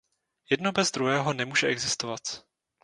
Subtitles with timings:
[0.49, 2.19] Jedno bez druhého nemůže existovat.